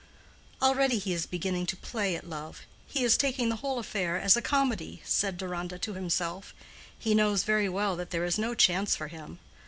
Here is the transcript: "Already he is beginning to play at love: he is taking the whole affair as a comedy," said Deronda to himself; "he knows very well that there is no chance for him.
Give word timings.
"Already 0.63 0.97
he 0.97 1.13
is 1.13 1.27
beginning 1.27 1.67
to 1.67 1.77
play 1.77 2.15
at 2.15 2.27
love: 2.27 2.63
he 2.87 3.03
is 3.03 3.17
taking 3.17 3.49
the 3.49 3.57
whole 3.57 3.77
affair 3.77 4.19
as 4.19 4.35
a 4.35 4.41
comedy," 4.41 4.99
said 5.05 5.37
Deronda 5.37 5.77
to 5.77 5.93
himself; 5.93 6.55
"he 6.97 7.13
knows 7.13 7.43
very 7.43 7.69
well 7.69 7.95
that 7.95 8.09
there 8.09 8.25
is 8.25 8.39
no 8.39 8.55
chance 8.55 8.95
for 8.95 9.09
him. 9.09 9.37